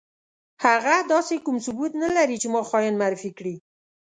[0.65, 3.55] هغه داسې کوم ثبوت نه لري چې ما خاين معرفي کړي.